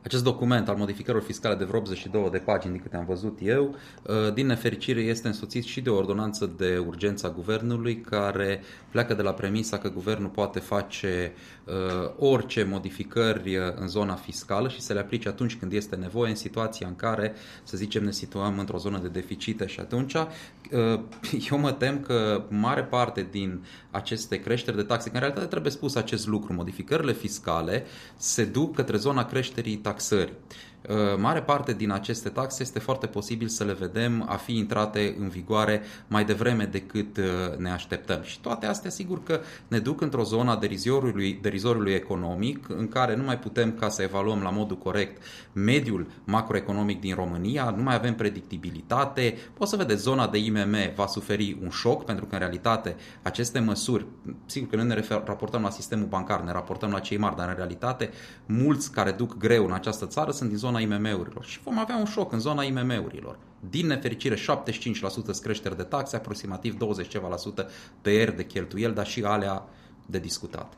acest 0.03 0.23
document 0.23 0.69
al 0.69 0.75
modificărilor 0.75 1.25
fiscale 1.25 1.55
de 1.55 1.63
vreo 1.63 1.79
82 1.79 2.29
de 2.29 2.37
pagini, 2.37 2.73
din 2.73 2.81
câte 2.81 2.97
am 2.97 3.05
văzut 3.05 3.37
eu, 3.41 3.75
ă, 4.07 4.29
din 4.29 4.45
nefericire 4.45 5.01
este 5.01 5.27
însoțit 5.27 5.63
și 5.63 5.81
de 5.81 5.89
o 5.89 5.95
ordonanță 5.95 6.53
de 6.57 6.83
urgență 6.87 7.27
a 7.27 7.29
guvernului 7.29 8.01
care 8.01 8.61
pleacă 8.91 9.13
de 9.13 9.21
la 9.21 9.33
premisa 9.33 9.77
că 9.77 9.89
guvernul 9.89 10.29
poate 10.29 10.59
face 10.59 11.33
uh, 11.65 11.73
orice 12.17 12.63
modificări 12.63 13.57
în 13.75 13.87
zona 13.87 14.13
fiscală 14.13 14.69
și 14.69 14.81
să 14.81 14.93
le 14.93 14.99
aplice 14.99 15.27
atunci 15.27 15.55
când 15.55 15.73
este 15.73 15.95
nevoie, 15.95 16.29
în 16.29 16.35
situația 16.35 16.87
în 16.87 16.95
care, 16.95 17.33
să 17.63 17.77
zicem, 17.77 18.03
ne 18.03 18.11
situăm 18.11 18.59
într-o 18.59 18.77
zonă 18.77 18.97
de 18.97 19.07
deficite. 19.07 19.65
Și 19.67 19.79
atunci 19.79 20.13
uh, 20.13 20.27
eu 21.51 21.59
mă 21.59 21.71
tem 21.71 21.99
că 21.99 22.43
mare 22.49 22.83
parte 22.83 23.27
din 23.31 23.65
aceste 23.91 24.39
creșteri 24.39 24.75
de 24.75 24.83
taxe, 24.83 25.09
că 25.09 25.13
în 25.15 25.19
realitate 25.19 25.47
trebuie 25.47 25.71
spus 25.71 25.95
acest 25.95 26.27
lucru, 26.27 26.53
modificările 26.53 27.13
fiscale 27.13 27.85
se 28.15 28.45
duc 28.45 28.75
către 28.75 28.97
zona 28.97 29.25
creșterii 29.25 29.77
taxări. 29.87 30.33
Mare 31.17 31.41
parte 31.41 31.73
din 31.73 31.91
aceste 31.91 32.29
taxe 32.29 32.61
este 32.61 32.79
foarte 32.79 33.07
posibil 33.07 33.47
să 33.47 33.63
le 33.63 33.73
vedem 33.73 34.25
a 34.29 34.35
fi 34.35 34.57
intrate 34.57 35.15
în 35.19 35.29
vigoare 35.29 35.81
mai 36.07 36.25
devreme 36.25 36.65
decât 36.65 37.19
ne 37.57 37.69
așteptăm. 37.69 38.21
Și 38.21 38.39
toate 38.39 38.65
astea 38.65 38.89
sigur 38.89 39.23
că 39.23 39.39
ne 39.67 39.79
duc 39.79 40.01
într-o 40.01 40.23
zonă 40.23 40.51
a 40.51 40.55
derizorului, 40.55 41.39
derizorului 41.41 41.93
economic 41.93 42.69
în 42.69 42.87
care 42.87 43.15
nu 43.15 43.23
mai 43.23 43.39
putem 43.39 43.71
ca 43.71 43.89
să 43.89 44.01
evaluăm 44.01 44.41
la 44.41 44.49
modul 44.49 44.77
corect 44.77 45.23
mediul 45.53 46.07
macroeconomic 46.23 46.99
din 46.99 47.15
România, 47.15 47.73
nu 47.77 47.83
mai 47.83 47.95
avem 47.95 48.15
predictibilitate. 48.15 49.37
Poți 49.53 49.69
să 49.69 49.75
vedeți, 49.75 50.01
zona 50.01 50.27
de 50.27 50.37
IMM 50.37 50.75
va 50.95 51.07
suferi 51.07 51.57
un 51.61 51.69
șoc 51.69 52.05
pentru 52.05 52.25
că 52.25 52.33
în 52.33 52.39
realitate 52.39 52.95
aceste 53.21 53.59
măsuri, 53.59 54.05
sigur 54.45 54.69
că 54.69 54.75
noi 54.75 54.85
ne 54.85 54.93
refer, 54.93 55.23
raportăm 55.25 55.61
la 55.61 55.69
sistemul 55.69 56.05
bancar, 56.05 56.41
ne 56.41 56.51
raportăm 56.51 56.91
la 56.91 56.99
cei 56.99 57.17
mari, 57.17 57.35
dar 57.35 57.47
în 57.47 57.55
realitate 57.55 58.09
mulți 58.45 58.91
care 58.91 59.11
duc 59.11 59.37
greu 59.37 59.65
în 59.65 59.73
această 59.73 60.05
țară 60.05 60.31
sunt 60.31 60.49
din 60.49 60.57
zona 60.57 60.76
IMM-urilor 60.79 61.45
și 61.45 61.59
vom 61.63 61.79
avea 61.79 61.95
un 61.97 62.05
șoc 62.05 62.31
în 62.31 62.39
zona 62.39 62.63
IMM-urilor. 62.63 63.37
Din 63.69 63.87
nefericire, 63.87 64.35
75% 64.35 64.39
creșteri 65.41 65.77
de 65.77 65.83
taxe, 65.83 66.15
aproximativ 66.15 66.77
20 66.77 67.07
ceva 67.07 67.27
la 67.27 67.37
sută 67.37 67.69
tăieri 68.01 68.35
de 68.35 68.45
cheltuieli, 68.45 68.93
dar 68.93 69.07
și 69.07 69.23
alea 69.23 69.65
de 70.05 70.19
discutat. 70.19 70.73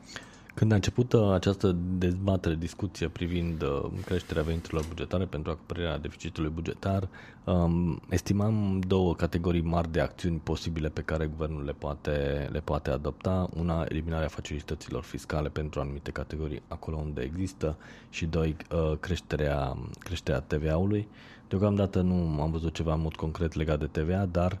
Când 0.54 0.72
a 0.72 0.74
început 0.74 1.12
uh, 1.12 1.32
această 1.32 1.76
dezbatere, 1.98 2.54
discuție 2.54 3.08
privind 3.08 3.62
uh, 3.62 3.84
creșterea 4.04 4.42
veniturilor 4.42 4.84
bugetare 4.88 5.24
pentru 5.24 5.50
acoperirea 5.50 5.98
deficitului 5.98 6.50
bugetar, 6.50 7.08
um, 7.44 8.00
estimam 8.08 8.80
două 8.86 9.14
categorii 9.14 9.60
mari 9.60 9.92
de 9.92 10.00
acțiuni 10.00 10.40
posibile 10.42 10.88
pe 10.88 11.00
care 11.00 11.26
guvernul 11.26 11.64
le 11.64 11.72
poate, 11.72 12.48
le 12.52 12.60
poate 12.60 12.90
adopta. 12.90 13.48
Una, 13.56 13.86
eliminarea 13.88 14.28
facilităților 14.28 15.02
fiscale 15.02 15.48
pentru 15.48 15.80
anumite 15.80 16.10
categorii 16.10 16.62
acolo 16.68 16.96
unde 16.96 17.22
există 17.22 17.76
și 18.10 18.26
doi, 18.26 18.56
uh, 18.72 18.98
creșterea, 19.00 19.76
creșterea 19.98 20.40
TVA-ului. 20.40 21.08
Deocamdată 21.48 22.00
nu 22.00 22.42
am 22.42 22.50
văzut 22.50 22.74
ceva 22.74 22.94
mult 22.94 23.16
concret 23.16 23.54
legat 23.54 23.78
de 23.78 23.86
TVA, 23.86 24.24
dar 24.24 24.58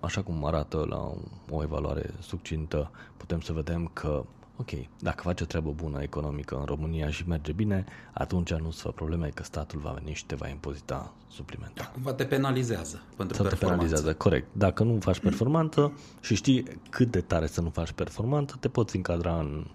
așa 0.00 0.22
cum 0.22 0.44
arată 0.44 0.86
la 0.88 1.12
o 1.50 1.62
evaluare 1.62 2.10
succintă, 2.20 2.90
putem 3.16 3.40
să 3.40 3.52
vedem 3.52 3.90
că 3.92 4.24
ok, 4.60 4.70
dacă 4.98 5.22
face 5.22 5.42
o 5.42 5.46
treabă 5.46 5.70
bună 5.70 6.02
economică 6.02 6.56
în 6.56 6.64
România 6.64 7.10
și 7.10 7.28
merge 7.28 7.52
bine, 7.52 7.84
atunci 8.12 8.54
nu 8.54 8.70
se 8.70 8.80
fă 8.82 8.90
probleme 8.90 9.28
că 9.34 9.42
statul 9.42 9.80
va 9.80 9.90
veni 9.90 10.14
și 10.14 10.24
te 10.26 10.34
va 10.34 10.48
impozita 10.48 11.12
suplimentar. 11.28 11.84
Da, 11.84 11.90
cumva 11.92 12.12
te 12.12 12.24
penalizează 12.24 13.02
pentru 13.16 13.36
Sau 13.36 13.46
te 13.46 13.54
penalizează, 13.54 14.14
corect. 14.14 14.46
Dacă 14.52 14.82
nu 14.82 14.98
faci 15.00 15.18
performanță 15.18 15.92
și 16.20 16.34
știi 16.34 16.64
cât 16.90 17.10
de 17.10 17.20
tare 17.20 17.46
să 17.46 17.60
nu 17.60 17.70
faci 17.70 17.92
performanță, 17.92 18.56
te 18.60 18.68
poți 18.68 18.96
încadra 18.96 19.38
în 19.38 19.66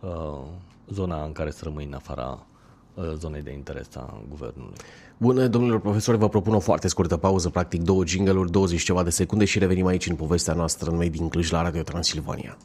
uh, 0.00 0.40
zona 0.88 1.24
în 1.24 1.32
care 1.32 1.50
să 1.50 1.60
rămâi 1.64 1.84
în 1.84 1.92
afara 1.92 2.28
uh, 2.28 2.51
zonei 3.18 3.42
de 3.42 3.52
interes 3.52 3.86
a 3.96 4.22
guvernului. 4.28 4.74
Bună, 5.16 5.46
domnilor 5.46 5.80
profesori, 5.80 6.18
vă 6.18 6.28
propun 6.28 6.54
o 6.54 6.60
foarte 6.60 6.88
scurtă 6.88 7.16
pauză, 7.16 7.48
practic 7.48 7.82
două 7.82 8.06
jingle 8.06 8.44
20 8.50 8.82
ceva 8.82 9.02
de 9.02 9.10
secunde 9.10 9.44
și 9.44 9.58
revenim 9.58 9.86
aici 9.86 10.06
în 10.06 10.14
povestea 10.14 10.54
noastră 10.54 10.90
în 10.90 10.96
Made 10.96 11.16
in 11.16 11.28
Cluj 11.28 11.50
la 11.50 11.62
Radio 11.62 11.82
Transilvania. 11.82 12.56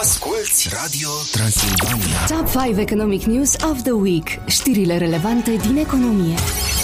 Asculți 0.00 0.68
Radio 0.82 1.08
Transilvania. 1.32 2.24
Top 2.28 2.62
5 2.64 2.78
Economic 2.78 3.22
News 3.22 3.54
of 3.70 3.82
the 3.82 3.90
Week. 3.92 4.28
Știrile 4.46 4.98
relevante 4.98 5.56
din 5.56 5.76
economie. 5.76 6.34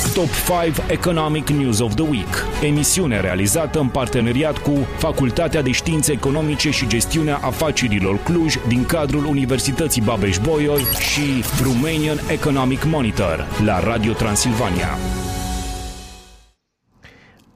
Top 0.09 0.29
5 0.65 0.77
Economic 0.91 1.49
News 1.49 1.81
of 1.81 1.95
the 1.95 2.03
Week. 2.03 2.47
Emisiune 2.63 3.21
realizată 3.21 3.79
în 3.79 3.89
parteneriat 3.89 4.59
cu 4.59 4.71
Facultatea 4.99 5.63
de 5.63 5.71
Științe 5.71 6.13
Economice 6.13 6.71
și 6.71 6.87
Gestiunea 6.87 7.37
Afacerilor 7.37 8.23
Cluj 8.23 8.55
din 8.69 8.85
cadrul 8.85 9.25
Universității 9.25 10.03
Babeș-Bolyai 10.03 10.83
și 11.13 11.45
Romanian 11.63 12.21
Economic 12.31 12.85
Monitor 12.85 13.47
la 13.65 13.81
Radio 13.81 14.13
Transilvania. 14.13 14.89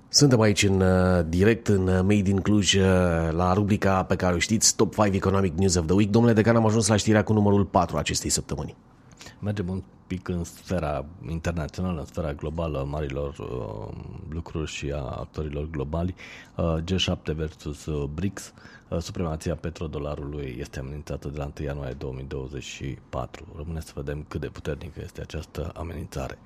Suntem 0.09 0.41
aici 0.41 0.63
în 0.63 0.81
uh, 0.81 1.25
direct 1.29 1.69
în 1.69 1.87
uh, 1.87 2.01
Made 2.01 2.31
in 2.31 2.41
Cluj 2.41 2.75
uh, 2.75 2.83
la 3.31 3.53
rubrica 3.53 4.03
pe 4.03 4.17
care 4.17 4.35
o 4.35 4.39
știți, 4.39 4.77
Top 4.77 4.95
5 4.95 5.15
Economic 5.15 5.59
News 5.59 5.75
of 5.75 5.85
the 5.87 5.95
Week. 5.95 6.11
Domnule 6.11 6.35
Decan, 6.35 6.57
am 6.57 6.67
ajuns 6.67 6.89
la 6.89 6.97
știrea 6.97 7.25
cu 7.25 7.33
numărul 7.33 7.65
4 7.65 7.97
acestei 7.97 8.31
săptămâni. 8.31 8.77
Mergem 9.39 9.69
un 9.69 9.83
pic 10.07 10.29
în 10.29 10.45
sfera 10.45 11.05
internațională, 11.29 11.99
în 12.01 12.07
sfera 12.07 12.33
globală, 12.33 12.87
marilor 12.91 13.39
uh, 13.39 13.97
lucruri 14.29 14.71
și 14.71 14.91
a 14.91 15.01
actorilor 15.01 15.71
globali. 15.71 16.15
Uh, 16.57 16.77
G7 16.83 17.35
versus 17.35 17.87
uh, 17.87 18.09
BRICS. 18.15 18.53
Uh, 18.89 18.99
supremația 18.99 19.55
petrodolarului 19.55 20.57
este 20.59 20.79
amenințată 20.79 21.29
de 21.29 21.39
la 21.39 21.51
1 21.59 21.67
ianuarie 21.67 21.95
2024. 21.99 23.47
Rămâne 23.57 23.81
să 23.81 23.93
vedem 23.95 24.25
cât 24.29 24.41
de 24.41 24.47
puternică 24.47 25.01
este 25.03 25.21
această 25.21 25.73
amenințare. 25.75 26.39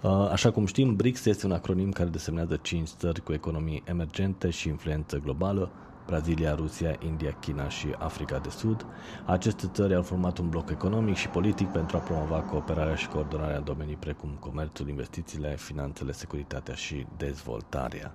Uh, 0.00 0.28
așa 0.30 0.50
cum 0.50 0.66
știm, 0.66 0.96
BRICS 0.96 1.24
este 1.24 1.46
un 1.46 1.52
acronim 1.52 1.90
care 1.90 2.08
desemnează 2.08 2.56
5 2.56 2.88
țări 2.88 3.22
cu 3.22 3.32
economii 3.32 3.82
emergente 3.86 4.50
și 4.50 4.68
influență 4.68 5.18
globală, 5.18 5.70
Brazilia, 6.10 6.54
Rusia, 6.54 6.96
India, 6.98 7.36
China 7.40 7.68
și 7.68 7.86
Africa 7.98 8.38
de 8.38 8.48
Sud. 8.48 8.86
Aceste 9.26 9.68
țări 9.72 9.94
au 9.94 10.02
format 10.02 10.38
un 10.38 10.48
bloc 10.48 10.70
economic 10.70 11.16
și 11.16 11.28
politic 11.28 11.68
pentru 11.68 11.96
a 11.96 12.00
promova 12.00 12.40
cooperarea 12.40 12.94
și 12.94 13.08
coordonarea 13.08 13.56
în 13.56 13.64
domenii 13.64 13.96
precum 13.96 14.36
comerțul, 14.40 14.88
investițiile, 14.88 15.56
finanțele, 15.56 16.12
securitatea 16.12 16.74
și 16.74 17.06
dezvoltarea. 17.16 18.14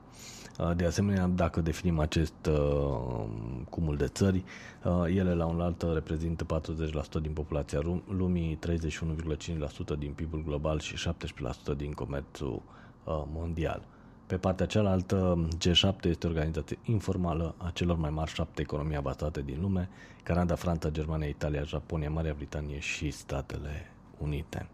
Uh, 0.59 0.71
de 0.75 0.85
asemenea, 0.85 1.27
dacă 1.27 1.61
definim 1.61 1.99
acest 1.99 2.49
uh, 2.49 3.25
cumul 3.69 3.97
de 3.97 4.07
țări, 4.07 4.43
uh, 4.83 5.03
ele 5.15 5.33
la 5.33 5.45
un 5.45 5.61
alt 5.61 5.83
reprezintă 5.93 6.45
40% 6.45 7.21
din 7.21 7.33
populația 7.33 7.79
lumii, 8.07 8.59
31,5% 8.67 9.97
din 9.97 10.11
PIB-ul 10.11 10.43
global 10.45 10.79
și 10.79 11.09
17% 11.73 11.75
din 11.77 11.91
comerțul 11.91 12.61
mondial. 13.33 13.87
Pe 14.25 14.37
partea 14.37 14.65
cealaltă, 14.65 15.47
G7 15.57 16.03
este 16.03 16.27
o 16.27 16.29
organizație 16.29 16.77
informală 16.83 17.55
a 17.57 17.69
celor 17.73 17.97
mai 17.97 18.09
mari 18.09 18.31
șapte 18.31 18.61
economii 18.61 18.95
avansate 18.95 19.41
din 19.41 19.57
lume, 19.61 19.89
Canada, 20.23 20.55
Franța, 20.55 20.89
Germania, 20.89 21.27
Italia, 21.27 21.63
Japonia, 21.63 22.09
Marea 22.09 22.33
Britanie 22.35 22.79
și 22.79 23.11
Statele 23.11 23.91
Unite. 24.17 24.69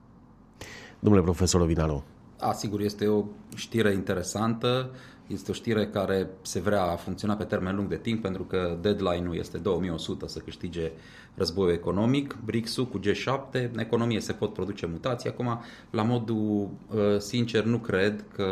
Domnule 1.00 1.24
profesor 1.24 1.62
Ovinanu. 1.62 2.04
A, 2.40 2.52
sigur, 2.52 2.82
este 2.82 3.08
o 3.08 3.24
știre 3.56 3.94
interesantă. 3.94 4.90
Este 5.32 5.52
o 5.52 5.54
știre 5.54 5.88
care 5.88 6.30
se 6.42 6.60
vrea 6.60 6.84
a 6.84 6.96
funcționa 6.96 7.36
pe 7.36 7.44
termen 7.44 7.76
lung 7.76 7.88
de 7.88 7.98
timp 7.98 8.22
pentru 8.22 8.44
că 8.44 8.78
deadline-ul 8.82 9.36
este 9.36 9.58
2100 9.58 10.28
să 10.28 10.40
câștige 10.40 10.92
războiul 11.36 11.74
economic. 11.74 12.38
BRICS-ul 12.46 12.88
cu 12.88 13.00
G7, 13.00 13.72
în 13.74 13.80
economie 13.80 14.20
se 14.20 14.34
pot 14.34 14.54
produce 14.54 14.86
mutații. 14.86 15.30
Acum, 15.30 15.62
la 15.90 16.04
modul 16.04 16.70
uh, 16.88 17.18
sincer, 17.18 17.64
nu 17.64 17.78
cred 17.78 18.26
că 18.36 18.48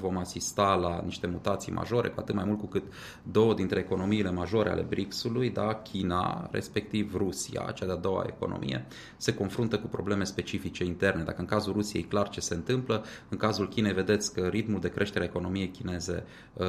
vom 0.00 0.16
asista 0.16 0.74
la 0.74 1.02
niște 1.04 1.26
mutații 1.26 1.72
majore, 1.72 2.08
cu 2.08 2.20
atât 2.20 2.34
mai 2.34 2.44
mult 2.44 2.58
cu 2.58 2.66
cât 2.66 2.82
două 3.22 3.54
dintre 3.54 3.78
economiile 3.78 4.30
majore 4.30 4.70
ale 4.70 4.86
BRICS-ului, 4.88 5.50
da, 5.50 5.74
China, 5.74 6.48
respectiv 6.50 7.14
Rusia, 7.16 7.72
cea 7.74 7.86
de-a 7.86 7.94
doua 7.94 8.24
economie, 8.26 8.86
se 9.16 9.34
confruntă 9.34 9.78
cu 9.78 9.86
probleme 9.86 10.24
specifice 10.24 10.84
interne. 10.84 11.22
Dacă 11.22 11.40
în 11.40 11.46
cazul 11.46 11.72
Rusiei 11.72 12.02
e 12.02 12.06
clar 12.06 12.28
ce 12.28 12.40
se 12.40 12.54
întâmplă, 12.54 13.04
în 13.28 13.36
cazul 13.36 13.68
Chinei 13.68 13.92
vedeți 13.92 14.34
că 14.34 14.46
ritmul 14.46 14.80
de 14.80 14.90
creștere 14.90 15.24
a 15.24 15.26
economiei 15.26 15.68
chineze 15.68 16.19
uh, 16.52 16.66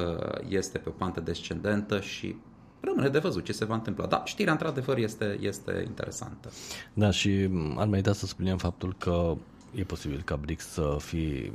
este 0.48 0.78
pe 0.78 0.88
o 0.88 0.92
pantă 0.92 1.20
descendentă 1.20 2.00
și 2.00 2.36
rămâne 2.80 3.08
de 3.08 3.18
văzut 3.18 3.44
ce 3.44 3.52
se 3.52 3.64
va 3.64 3.74
întâmpla. 3.74 4.06
Da, 4.06 4.22
știrea 4.24 4.52
într-adevăr 4.52 4.96
este, 4.96 5.38
este 5.40 5.82
interesantă. 5.86 6.50
Da, 6.92 7.10
și 7.10 7.48
ar 7.76 7.86
merita 7.86 8.12
să 8.12 8.26
spunem 8.26 8.56
faptul 8.56 8.94
că 8.98 9.36
e 9.74 9.82
posibil 9.82 10.22
ca 10.24 10.36
BRICS 10.36 10.66
să 10.66 10.96
fie 10.98 11.52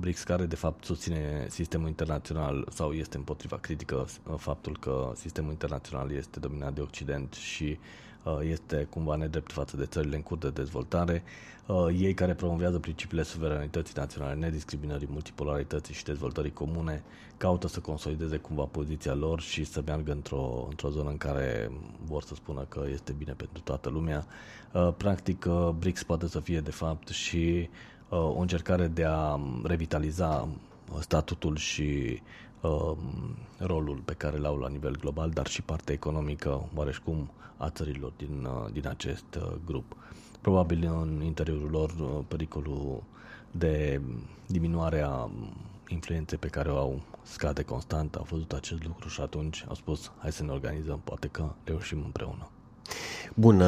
BRICS 0.00 0.22
care 0.22 0.44
de 0.44 0.54
fapt 0.54 0.84
susține 0.84 1.46
sistemul 1.48 1.88
internațional 1.88 2.66
sau 2.70 2.92
este 2.92 3.16
împotriva 3.16 3.56
critică 3.56 4.06
faptul 4.36 4.76
că 4.78 5.12
sistemul 5.14 5.50
internațional 5.50 6.12
este 6.12 6.40
dominat 6.40 6.74
de 6.74 6.80
Occident 6.80 7.32
și 7.32 7.64
Uh, 7.64 8.09
este 8.42 8.86
cumva 8.90 9.16
nedrept 9.16 9.52
față 9.52 9.76
de 9.76 9.86
țările 9.86 10.16
în 10.16 10.22
curs 10.22 10.40
de 10.40 10.50
dezvoltare. 10.50 11.22
Uh, 11.66 11.86
ei 11.98 12.14
care 12.14 12.34
promovează 12.34 12.78
principiile 12.78 13.22
suveranității 13.22 13.94
naționale, 13.96 14.34
nediscriminării, 14.34 15.08
multipolarității 15.10 15.94
și 15.94 16.04
dezvoltării 16.04 16.52
comune, 16.52 17.02
caută 17.36 17.68
să 17.68 17.80
consolideze 17.80 18.36
cumva 18.36 18.62
poziția 18.64 19.14
lor 19.14 19.40
și 19.40 19.64
să 19.64 19.82
meargă 19.86 20.12
într-o, 20.12 20.66
într-o 20.68 20.90
zonă 20.90 21.10
în 21.10 21.16
care 21.16 21.70
vor 22.04 22.22
să 22.22 22.34
spună 22.34 22.64
că 22.68 22.84
este 22.92 23.12
bine 23.12 23.32
pentru 23.32 23.60
toată 23.64 23.88
lumea. 23.88 24.26
Uh, 24.72 24.92
practic, 24.96 25.46
BRICS 25.78 26.02
poate 26.02 26.28
să 26.28 26.40
fie 26.40 26.60
de 26.60 26.70
fapt 26.70 27.08
și 27.08 27.68
o 28.08 28.38
încercare 28.40 28.86
de 28.86 29.04
a 29.04 29.40
revitaliza 29.64 30.48
statutul 31.00 31.56
și 31.56 31.82
uh, 32.12 32.20
rolul 33.58 34.02
pe 34.04 34.12
care 34.12 34.38
l-au 34.38 34.56
la 34.56 34.68
nivel 34.68 34.96
global, 34.96 35.30
dar 35.30 35.46
și 35.46 35.62
partea 35.62 35.94
economică, 35.94 36.68
oareșcum, 36.74 37.30
a 37.60 37.70
țărilor 37.70 38.12
din, 38.16 38.44
uh, 38.44 38.72
din 38.72 38.88
acest 38.88 39.34
uh, 39.36 39.52
grup. 39.64 39.96
Probabil 40.40 40.84
în 40.84 41.22
interiorul 41.24 41.70
lor 41.70 41.90
uh, 41.90 42.24
pericolul 42.28 43.02
de 43.50 44.00
diminuare 44.46 45.00
a 45.00 45.30
influenței 45.88 46.38
pe 46.38 46.48
care 46.48 46.70
o 46.70 46.76
au 46.76 47.00
scade 47.22 47.62
constant, 47.62 48.14
au 48.14 48.26
văzut 48.30 48.52
acest 48.52 48.84
lucru 48.84 49.08
și 49.08 49.20
atunci 49.20 49.64
au 49.68 49.74
spus 49.74 50.12
hai 50.18 50.32
să 50.32 50.42
ne 50.42 50.50
organizăm, 50.50 51.00
poate 51.04 51.28
că 51.28 51.52
reușim 51.64 52.02
împreună. 52.04 52.50
Bun, 53.34 53.62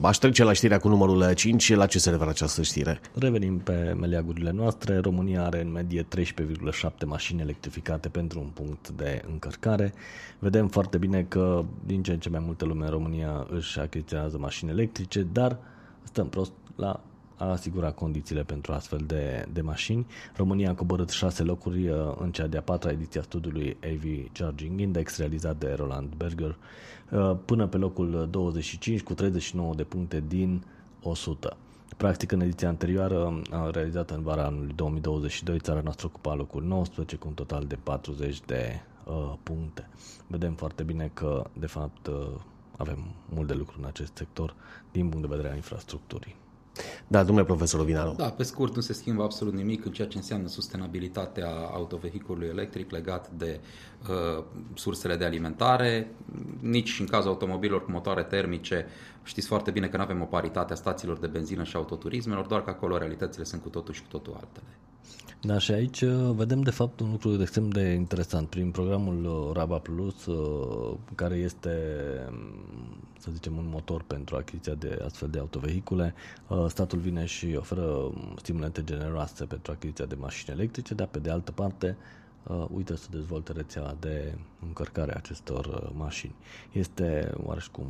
aș 0.00 0.16
trece 0.16 0.44
la 0.44 0.52
știrea 0.52 0.78
cu 0.78 0.88
numărul 0.88 1.32
5. 1.32 1.74
La 1.74 1.86
ce 1.86 1.98
se 1.98 2.10
referă 2.10 2.30
această 2.30 2.62
știre? 2.62 3.00
Revenim 3.14 3.58
pe 3.58 3.96
meleagurile 4.00 4.50
noastre. 4.50 4.98
România 4.98 5.44
are 5.44 5.60
în 5.60 5.72
medie 5.72 6.06
13,7 6.16 6.88
mașini 7.06 7.40
electrificate 7.40 8.08
pentru 8.08 8.40
un 8.40 8.48
punct 8.54 8.88
de 8.88 9.22
încărcare. 9.30 9.94
Vedem 10.38 10.68
foarte 10.68 10.98
bine 10.98 11.22
că 11.22 11.64
din 11.86 12.02
ce 12.02 12.12
în 12.12 12.18
ce 12.18 12.28
mai 12.28 12.42
multă 12.44 12.64
lume 12.64 12.84
în 12.84 12.90
România 12.90 13.46
își 13.50 13.80
achiziționează 13.80 14.38
mașini 14.38 14.70
electrice, 14.70 15.26
dar 15.32 15.58
stăm 16.02 16.28
prost 16.28 16.52
la 16.76 17.00
a 17.44 17.50
asigura 17.50 17.90
condițiile 17.92 18.42
pentru 18.42 18.72
astfel 18.72 19.00
de, 19.06 19.46
de 19.52 19.60
mașini. 19.60 20.06
România 20.36 20.70
a 20.70 20.74
coborât 20.74 21.10
șase 21.10 21.42
locuri 21.42 21.88
uh, 21.88 21.96
în 22.18 22.32
cea 22.32 22.46
de-a 22.46 22.62
patra 22.62 22.90
ediție 22.90 23.20
a 23.20 23.22
studiului 23.22 23.76
AV 23.84 24.32
Charging 24.32 24.80
Index 24.80 25.18
realizat 25.18 25.56
de 25.56 25.72
Roland 25.76 26.14
Berger 26.14 26.56
uh, 27.10 27.36
până 27.44 27.66
pe 27.66 27.76
locul 27.76 28.28
25 28.30 29.02
cu 29.02 29.14
39 29.14 29.74
de 29.74 29.84
puncte 29.84 30.24
din 30.28 30.64
100. 31.02 31.56
Practic, 31.96 32.32
în 32.32 32.40
ediția 32.40 32.68
anterioară, 32.68 33.42
realizată 33.72 34.14
în 34.14 34.22
vara 34.22 34.44
anului 34.44 34.72
2022, 34.74 35.58
țara 35.58 35.80
noastră 35.80 36.06
ocupa 36.06 36.34
locul 36.34 36.62
19 36.62 37.16
cu 37.16 37.28
un 37.28 37.34
total 37.34 37.64
de 37.64 37.78
40 37.82 38.40
de 38.40 38.80
uh, 39.04 39.32
puncte. 39.42 39.88
Vedem 40.26 40.54
foarte 40.54 40.82
bine 40.82 41.10
că, 41.14 41.44
de 41.58 41.66
fapt, 41.66 42.06
uh, 42.06 42.26
avem 42.76 42.98
mult 43.28 43.48
de 43.48 43.54
lucru 43.54 43.76
în 43.78 43.86
acest 43.86 44.16
sector 44.16 44.54
din 44.92 45.08
punct 45.08 45.28
de 45.28 45.34
vedere 45.34 45.48
al 45.48 45.56
infrastructurii. 45.56 46.36
Da, 47.06 47.22
domnule 47.22 47.46
profesor 47.46 47.84
Vinaru. 47.84 48.14
Da, 48.16 48.30
pe 48.30 48.42
scurt, 48.42 48.74
nu 48.74 48.80
se 48.80 48.92
schimbă 48.92 49.22
absolut 49.22 49.54
nimic 49.54 49.84
în 49.84 49.92
ceea 49.92 50.08
ce 50.08 50.16
înseamnă 50.16 50.48
sustenabilitatea 50.48 51.50
autovehiculului 51.72 52.48
electric 52.48 52.90
legat 52.90 53.30
de 53.30 53.60
uh, 54.10 54.44
sursele 54.74 55.16
de 55.16 55.24
alimentare, 55.24 56.10
nici 56.60 57.00
în 57.00 57.06
cazul 57.06 57.30
automobilor 57.30 57.84
cu 57.84 57.90
motoare 57.90 58.22
termice. 58.22 58.86
Știți 59.22 59.46
foarte 59.46 59.70
bine 59.70 59.86
că 59.86 59.96
nu 59.96 60.02
avem 60.02 60.20
o 60.20 60.24
paritate 60.24 60.72
a 60.72 60.76
stațiilor 60.76 61.18
de 61.18 61.26
benzină 61.26 61.62
și 61.62 61.76
autoturismelor, 61.76 62.46
doar 62.46 62.64
că 62.64 62.70
acolo 62.70 62.98
realitățile 62.98 63.44
sunt 63.44 63.62
cu 63.62 63.68
totul 63.68 63.94
și 63.94 64.02
cu 64.02 64.08
totul 64.08 64.32
altele. 64.34 64.66
Da, 65.46 65.58
și 65.58 65.72
aici 65.72 66.00
uh, 66.00 66.30
vedem 66.34 66.60
de 66.60 66.70
fapt 66.70 67.00
un 67.00 67.10
lucru 67.10 67.40
extrem 67.40 67.68
de 67.68 67.80
interesant. 67.80 68.48
Prin 68.48 68.70
programul 68.70 69.24
uh, 69.24 69.56
Raba 69.56 69.78
Plus, 69.78 70.26
uh, 70.26 70.96
care 71.14 71.34
este, 71.34 71.78
um, 72.28 72.83
să 73.24 73.30
zicem, 73.32 73.56
un 73.56 73.68
motor 73.68 74.02
pentru 74.02 74.36
achiziția 74.36 74.74
de 74.74 75.00
astfel 75.04 75.28
de 75.28 75.38
autovehicule, 75.38 76.14
statul 76.68 76.98
vine 76.98 77.24
și 77.24 77.54
oferă 77.58 77.82
um, 77.82 78.34
stimulente 78.36 78.84
generoase 78.84 79.44
pentru 79.44 79.72
achiziția 79.72 80.04
de 80.04 80.14
mașini 80.14 80.56
electrice, 80.56 80.94
dar 80.94 81.06
pe 81.06 81.18
de 81.18 81.30
altă 81.30 81.52
parte 81.52 81.96
uită 82.74 82.96
să 82.96 83.08
dezvolte 83.10 83.52
rețeaua 83.52 83.96
de 84.00 84.34
încărcare 84.66 85.12
a 85.12 85.16
acestor 85.16 85.92
mașini. 85.96 86.34
Este 86.72 87.32
oareșcum 87.44 87.86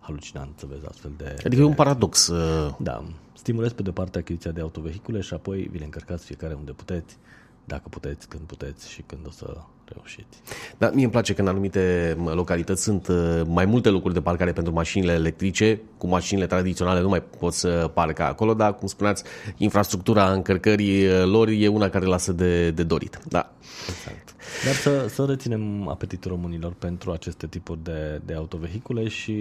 halucinant 0.00 0.58
să 0.58 0.66
vezi 0.66 0.86
astfel 0.86 1.12
de... 1.16 1.36
Adică 1.44 1.62
e 1.62 1.64
un 1.64 1.74
paradox. 1.74 2.30
Da, 2.78 3.04
Stimulez 3.32 3.72
pe 3.72 3.82
de 3.82 3.90
parte 3.90 4.18
achiziția 4.18 4.50
de 4.50 4.60
autovehicule 4.60 5.20
și 5.20 5.34
apoi 5.34 5.68
vi 5.70 5.78
le 5.78 5.84
încărcați 5.84 6.24
fiecare 6.24 6.54
unde 6.54 6.72
puteți, 6.72 7.16
dacă 7.64 7.88
puteți, 7.88 8.28
când 8.28 8.42
puteți 8.42 8.90
și 8.90 9.02
când 9.02 9.26
o 9.26 9.30
să 9.30 9.56
reușiți. 9.92 10.42
Da, 10.78 10.90
mie 10.90 11.02
îmi 11.02 11.12
place 11.12 11.34
că 11.34 11.40
în 11.40 11.48
anumite 11.48 12.16
localități 12.34 12.82
sunt 12.82 13.08
uh, 13.08 13.42
mai 13.46 13.64
multe 13.64 13.88
locuri 13.88 14.14
de 14.14 14.20
parcare 14.20 14.52
pentru 14.52 14.72
mașinile 14.72 15.12
electrice, 15.12 15.80
cu 15.98 16.06
mașinile 16.06 16.46
tradiționale 16.46 17.00
nu 17.00 17.08
mai 17.08 17.22
poți 17.22 17.58
să 17.58 17.90
parca 17.94 18.26
acolo, 18.26 18.54
dar, 18.54 18.74
cum 18.74 18.88
spuneați, 18.88 19.24
infrastructura 19.56 20.32
încărcării 20.32 21.06
uh, 21.06 21.24
lor 21.24 21.48
e 21.48 21.68
una 21.68 21.88
care 21.88 22.04
lasă 22.04 22.32
de, 22.32 22.70
de 22.70 22.82
dorit. 22.82 23.20
Da. 23.28 23.52
Exact. 23.88 24.34
Dar 24.64 24.74
să, 24.74 25.06
să 25.08 25.24
reținem 25.24 25.88
apetitul 25.88 26.30
românilor 26.30 26.72
pentru 26.72 27.10
aceste 27.10 27.46
tipuri 27.46 27.82
de, 27.82 28.20
de 28.24 28.34
autovehicule 28.34 29.08
și 29.08 29.32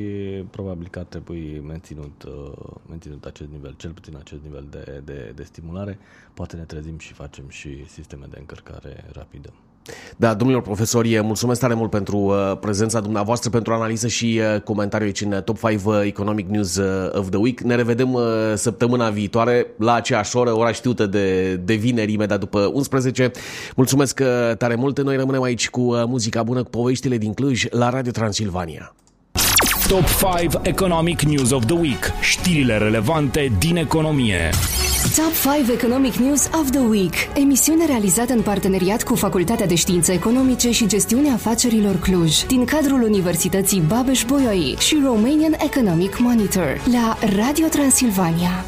probabil 0.49 0.87
că 0.87 0.99
ar 0.99 1.05
trebui 1.05 1.61
menținut, 1.67 2.23
uh, 2.23 2.75
menținut 2.89 3.25
acest 3.25 3.49
nivel, 3.49 3.73
cel 3.77 3.91
puțin 3.91 4.15
acest 4.19 4.41
nivel 4.43 4.67
de, 4.69 5.01
de, 5.05 5.31
de 5.35 5.43
stimulare. 5.43 5.97
Poate 6.33 6.55
ne 6.55 6.63
trezim 6.63 6.97
și 6.97 7.13
facem 7.13 7.43
și 7.49 7.85
sisteme 7.87 8.25
de 8.29 8.37
încărcare 8.39 9.05
rapidă. 9.13 9.53
Da, 10.17 10.33
domnilor 10.33 10.61
profesori, 10.61 11.21
mulțumesc 11.21 11.59
tare 11.59 11.73
mult 11.73 11.89
pentru 11.89 12.17
uh, 12.17 12.57
prezența 12.59 12.99
dumneavoastră, 12.99 13.49
pentru 13.49 13.73
analiză 13.73 14.07
și 14.07 14.41
uh, 14.55 14.61
comentariu 14.61 15.05
aici 15.05 15.21
în 15.21 15.41
Top 15.45 15.59
5 15.59 15.81
uh, 15.83 16.01
Economic 16.03 16.47
News 16.47 16.75
uh, 16.75 17.09
of 17.13 17.29
the 17.29 17.37
Week. 17.39 17.59
Ne 17.59 17.75
revedem 17.75 18.13
uh, 18.13 18.23
săptămâna 18.55 19.09
viitoare 19.09 19.67
la 19.77 19.93
aceeași 19.93 20.37
oră, 20.37 20.57
ora 20.57 20.71
știută 20.71 21.05
de, 21.05 21.55
de 21.55 21.73
vineri, 21.73 22.13
imediat 22.13 22.39
după 22.39 22.71
11. 22.73 23.31
Mulțumesc 23.75 24.19
uh, 24.21 24.55
tare 24.57 24.75
mult. 24.75 25.01
Noi 25.01 25.15
rămânem 25.15 25.41
aici 25.41 25.69
cu 25.69 25.81
uh, 25.81 26.03
muzica 26.05 26.43
bună, 26.43 26.63
cu 26.63 26.69
poveștile 26.69 27.17
din 27.17 27.33
Cluj, 27.33 27.65
la 27.69 27.89
Radio 27.89 28.11
Transilvania. 28.11 28.95
Top 29.87 30.05
5 30.39 30.53
Economic 30.61 31.21
News 31.21 31.51
of 31.51 31.65
the 31.65 31.75
Week. 31.75 32.11
Știrile 32.21 32.77
relevante 32.77 33.51
din 33.59 33.75
economie. 33.75 34.49
Top 34.99 35.31
5 35.55 35.69
Economic 35.69 36.13
News 36.15 36.49
of 36.59 36.69
the 36.71 36.79
Week. 36.79 37.13
Emisiune 37.33 37.85
realizată 37.85 38.33
în 38.33 38.41
parteneriat 38.41 39.03
cu 39.03 39.15
Facultatea 39.15 39.65
de 39.65 39.75
Științe 39.75 40.13
Economice 40.13 40.71
și 40.71 40.87
Gestiunea 40.87 41.33
Afacerilor 41.33 41.95
Cluj, 41.99 42.45
din 42.45 42.65
cadrul 42.65 43.01
Universității 43.01 43.83
Babeș-Bolyai 43.87 44.75
și 44.79 45.01
Romanian 45.03 45.55
Economic 45.65 46.19
Monitor, 46.19 46.81
la 46.91 47.17
Radio 47.35 47.67
Transilvania. 47.67 48.65